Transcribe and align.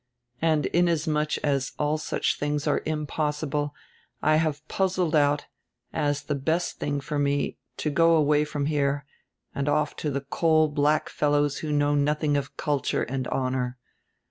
And 0.41 0.65
inasmuch 0.65 1.37
as 1.43 1.73
all 1.77 1.99
such 1.99 2.39
tilings 2.39 2.65
are 2.65 2.81
impossible 2.87 3.75
I 4.19 4.37
have 4.37 4.67
puzzled 4.67 5.15
out, 5.15 5.45
as 5.93 6.23
the 6.23 6.33
best 6.33 6.79
tiling 6.79 7.01
for 7.01 7.19
me, 7.19 7.59
to 7.77 7.91
go 7.91 8.15
away 8.15 8.43
from 8.43 8.65
here 8.65 9.05
and 9.53 9.69
off 9.69 9.95
to 9.97 10.09
the 10.09 10.21
coal 10.21 10.69
black 10.69 11.07
fellows 11.07 11.59
who 11.59 11.71
know 11.71 11.93
nothing 11.93 12.35
of 12.35 12.57
culture 12.57 13.03
and 13.03 13.27
honor. 13.27 13.77